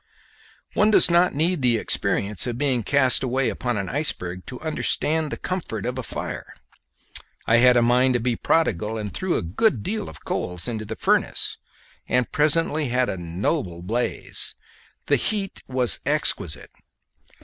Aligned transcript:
One 0.73 0.89
does 0.89 1.11
not 1.11 1.35
need 1.35 1.61
the 1.61 1.77
experience 1.77 2.47
of 2.47 2.57
being 2.57 2.81
cast 2.81 3.21
away 3.21 3.49
upon 3.49 3.77
an 3.77 3.87
iceberg 3.87 4.47
to 4.47 4.59
understand 4.61 5.29
the 5.31 5.37
comfort 5.37 5.85
of 5.85 5.99
a 5.99 6.01
fire. 6.01 6.55
I 7.45 7.57
had 7.57 7.77
a 7.77 7.83
mind 7.83 8.15
to 8.15 8.19
be 8.19 8.35
prodigal, 8.35 8.97
and 8.97 9.13
threw 9.13 9.35
a 9.37 9.43
good 9.43 9.83
deal 9.83 10.09
of 10.09 10.25
coals 10.25 10.67
into 10.67 10.85
the 10.85 10.95
furnace, 10.95 11.59
and 12.07 12.31
presently 12.31 12.87
had 12.87 13.09
a 13.09 13.17
noble 13.17 13.83
blaze. 13.83 14.55
The 15.05 15.17
heat 15.17 15.61
was 15.67 15.99
exquisite. 16.03 16.71